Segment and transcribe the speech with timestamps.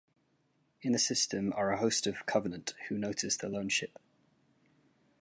[0.81, 3.99] In the system are a host of Covenant, who notice the lone ship.